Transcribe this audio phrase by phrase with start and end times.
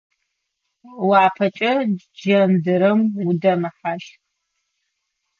[1.09, 1.73] Уапэкӏэ
[2.17, 4.07] джэндырэм удэмыхьащх.